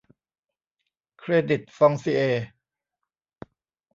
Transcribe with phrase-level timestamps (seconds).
[1.19, 2.45] เครดิตฟองซิเอร์